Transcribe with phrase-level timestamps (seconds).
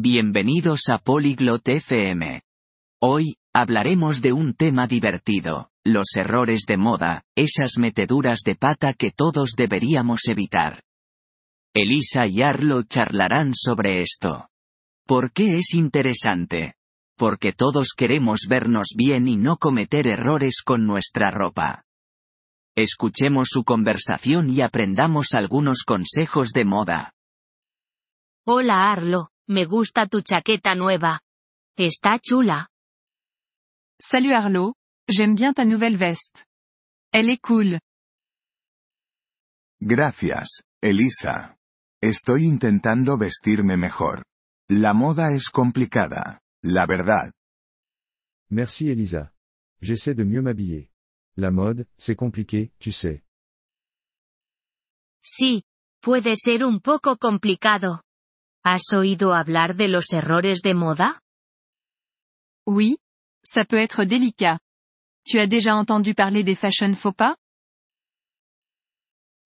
[0.00, 2.42] Bienvenidos a Polyglot FM.
[3.02, 9.10] Hoy, hablaremos de un tema divertido, los errores de moda, esas meteduras de pata que
[9.10, 10.84] todos deberíamos evitar.
[11.74, 14.50] Elisa y Arlo charlarán sobre esto.
[15.04, 16.74] ¿Por qué es interesante?
[17.16, 21.82] Porque todos queremos vernos bien y no cometer errores con nuestra ropa.
[22.76, 27.14] Escuchemos su conversación y aprendamos algunos consejos de moda.
[28.46, 31.20] Hola Arlo, me gusta tu chaqueta nueva.
[31.76, 32.68] Está chula.
[34.00, 34.74] Salut Arlo,
[35.08, 36.44] j'aime bien ta nouvelle veste.
[37.12, 37.80] Elle est cool.
[39.80, 41.56] Gracias, Elisa.
[42.02, 44.24] Estoy intentando vestirme mejor.
[44.68, 47.32] La moda es complicada, la verdad.
[48.50, 49.32] Merci Elisa.
[49.80, 50.90] J'essaie de mieux m'habiller.
[51.36, 53.22] La mode, c'est compliqué, tu sais.
[55.22, 55.62] Sí,
[56.00, 58.02] puede ser un poco complicado.
[58.64, 61.20] ¿Has oído hablar de los errores de moda?
[62.66, 62.98] Oui,
[63.44, 64.58] ça peut être délicat.
[65.24, 67.36] Tu as déjà entendu parler des fashion faux pas?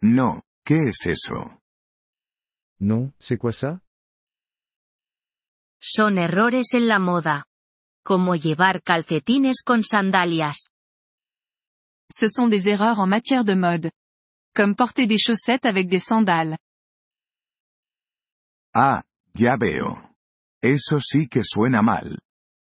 [0.03, 1.61] No, ¿qué es eso?
[2.81, 3.81] Non, c'est quoi ça?
[5.81, 7.45] Son errores en la moda.
[8.05, 10.71] Como llevar calcetines con sandalias.
[12.11, 13.91] Ce sont des erreurs en matière de mode.
[14.55, 16.59] Comme porter des chaussettes avec des sandales.
[18.75, 19.03] Ah,
[19.35, 20.15] ya veo.
[20.63, 22.19] Eso sí que suena mal.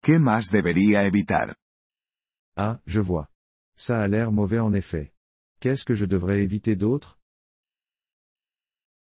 [0.01, 1.55] ¿Qué más debería evitar?
[2.57, 3.27] Ah, je vois.
[3.77, 5.13] Ça a l'air mauvais en effet.
[5.59, 7.17] Qu'est-ce que je devrais éviter d'autre?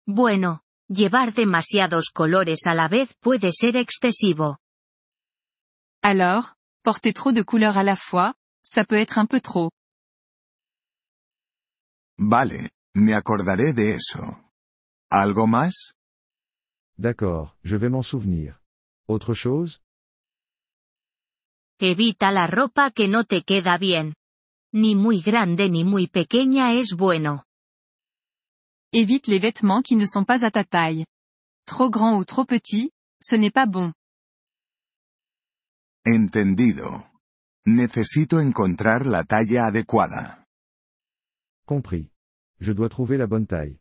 [0.08, 4.58] Bueno, llevar demasiados colores a la vez puede ser excesivo.
[6.04, 9.72] Alors, porter trop de couleurs à la fois, ça peut être un peu trop.
[12.18, 14.20] Vale, me acordaré de eso.
[15.12, 15.94] ¿Algo más?
[17.02, 18.60] D'accord, je vais m'en souvenir.
[19.08, 19.82] Autre chose?
[21.80, 24.14] Evita la ropa que no te queda bien.
[24.72, 27.44] Ni muy grande ni muy pequeña es bueno.
[28.94, 31.08] Évite les vêtements qui ne sont pas à ta taille.
[31.66, 33.94] Trop grand ou trop petit, ce n'est pas bon.
[36.06, 37.10] Entendido.
[37.66, 40.46] Necesito encontrar la talla adecuada.
[41.66, 42.12] Compris.
[42.60, 43.80] Je dois trouver la bonne taille.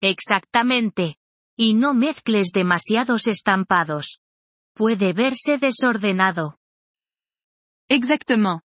[0.00, 1.21] Exactamente.
[1.64, 4.18] Y no mezcles demasiados estampados.
[4.74, 6.58] Puede verse desordenado.
[7.88, 8.62] Exactement.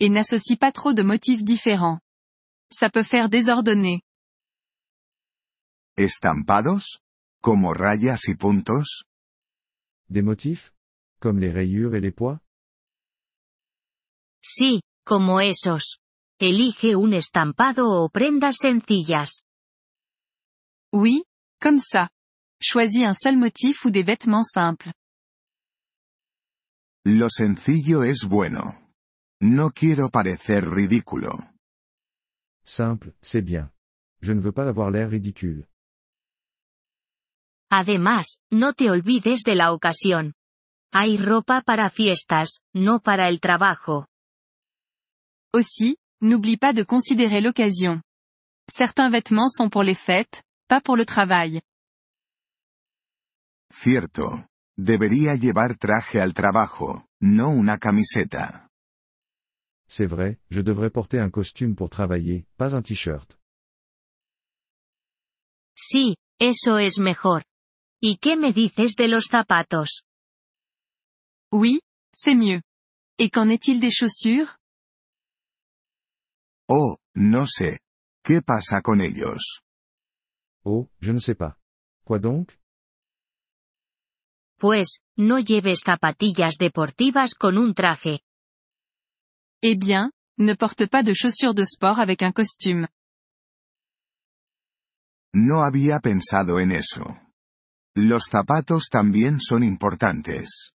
[0.00, 2.00] Et n'associe pas trop de motifs différents.
[2.68, 4.02] Ça peut faire désordonné.
[5.96, 6.98] ¿Estampados?
[7.40, 9.04] ¿Como rayas y puntos?
[10.08, 10.72] Des motifs?
[11.20, 12.40] Comme les rayures et les poids?
[14.42, 16.00] Sí, como esos.
[16.40, 19.44] Elige un estampado o prendas sencillas.
[20.92, 21.22] Oui,
[21.60, 22.10] comme ça.
[22.62, 24.92] Choisis un seul motif ou des vêtements simples.
[27.06, 28.76] Lo sencillo es bueno.
[29.40, 31.30] No quiero parecer ridículo.
[32.62, 33.72] Simple, c'est bien.
[34.20, 35.66] Je ne veux pas avoir l'air ridicule.
[37.70, 40.34] Además, no te olvides de la ocasión.
[40.92, 44.06] Hay ropa para fiestas, no para el trabajo.
[45.54, 48.02] Aussi, n'oublie pas de considérer l'occasion.
[48.68, 51.62] Certains vêtements sont pour les fêtes, pas pour le travail.
[53.70, 54.48] Cierto.
[54.76, 58.68] Debería llevar traje al trabajo, no una camiseta.
[59.88, 63.36] C'est vrai, je devrais porter un costume pour travailler, pas un t-shirt.
[65.76, 67.44] Sí, eso es mejor.
[68.00, 70.04] ¿Y qué me dices de los zapatos?
[71.52, 71.80] Oui,
[72.12, 72.62] c'est mieux.
[73.18, 74.56] Et qu'en est-il des chaussures?
[76.68, 77.80] Oh, no sé.
[78.24, 79.60] ¿Qué pasa con ellos?
[80.64, 81.56] Oh, je ne sais pas.
[82.04, 82.59] Quoi donc?
[84.60, 88.20] Pues, no lleves zapatillas deportivas con un traje.
[89.62, 92.88] Eh bien, ne porte pas de chaussures de sport avec un costume.
[95.32, 97.04] No había pensado en eso.
[97.96, 100.74] Los zapatos también son importantes.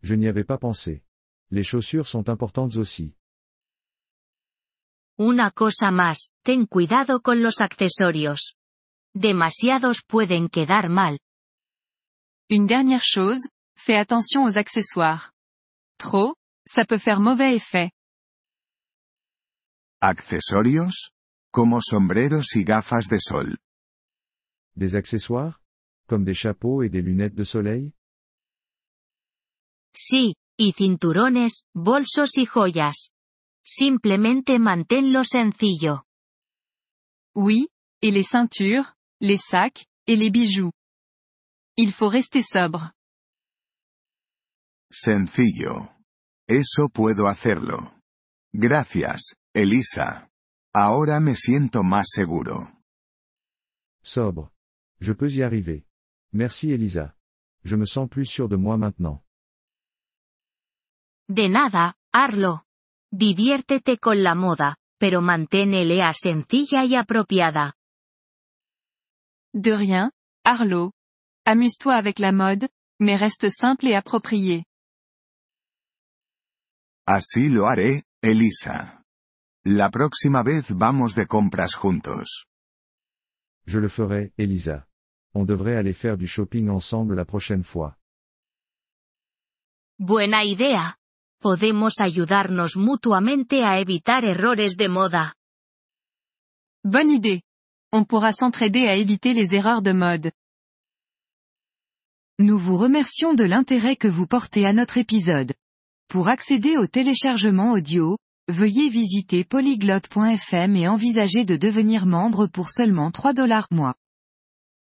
[0.00, 1.02] Je n'y avais pas pensé.
[1.50, 3.16] Les chaussures sont importantes aussi.
[5.18, 8.56] Una cosa más, ten cuidado con los accesorios.
[9.12, 11.18] Demasiados pueden quedar mal.
[12.52, 15.32] Une dernière chose, fais attention aux accessoires.
[15.98, 16.34] Trop,
[16.66, 17.92] ça peut faire mauvais effet.
[20.00, 21.12] ¿Accesorios?
[21.52, 23.56] Como sombreros y gafas de sol.
[24.74, 25.60] Des accessoires?
[26.08, 27.92] Comme des chapeaux et des lunettes de soleil?
[29.94, 33.10] Sí, y cinturones, bolsos y joyas.
[33.62, 36.02] Simplemente manténlo sencillo.
[37.36, 37.68] Oui,
[38.02, 40.72] et les ceintures, les sacs, et les bijoux.
[41.82, 42.92] Il faut rester sobre.
[44.90, 45.88] Sencillo.
[46.46, 47.94] Eso puedo hacerlo.
[48.52, 50.28] Gracias, Elisa.
[50.74, 52.68] Ahora me siento más seguro.
[54.02, 54.50] Sobre.
[55.00, 55.86] Je peux y arriver.
[56.32, 57.16] Merci Elisa.
[57.64, 59.24] Je me sens plus sûr de moi maintenant.
[61.28, 62.66] De nada, Arlo.
[63.10, 67.72] Diviértete con la moda, pero manténela sencilla y apropiada.
[69.54, 70.10] De rien,
[70.44, 70.92] Arlo.
[71.52, 72.68] Amuse-toi avec la mode,
[73.00, 74.66] mais reste simple et approprié.
[77.06, 79.02] Así lo haré, Elisa.
[79.64, 82.46] La próxima vez vamos de compras juntos.
[83.66, 84.86] Je le ferai, Elisa.
[85.34, 87.96] On devrait aller faire du shopping ensemble la prochaine fois.
[89.98, 90.98] Buena idea.
[91.40, 95.34] Podemos ayudarnos mutuamente a evitar errores de moda.
[96.84, 97.42] Bonne idée.
[97.90, 100.30] On pourra s'entraider à éviter les erreurs de mode.
[102.42, 105.52] Nous vous remercions de l'intérêt que vous portez à notre épisode.
[106.08, 108.16] Pour accéder au téléchargement audio,
[108.48, 113.94] veuillez visiter polyglotte.fm et envisager de devenir membre pour seulement 3 dollars mois.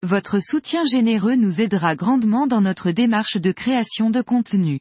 [0.02, 4.80] Votre soutien généreux nous aidera grandement dans notre démarche de création de contenu.